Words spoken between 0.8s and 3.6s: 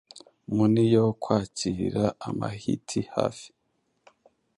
yo kwakira abahyiti hafi